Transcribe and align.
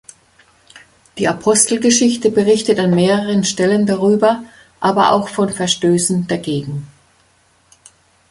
Die 1.19 1.27
Apostelgeschichte 1.27 2.31
berichtet 2.31 2.79
an 2.79 2.95
mehreren 2.95 3.43
Stellen 3.43 3.85
darüber, 3.85 4.43
aber 4.79 5.11
auch 5.11 5.27
von 5.29 5.49
Verstößen 5.51 6.25
dagegen. 6.25 6.87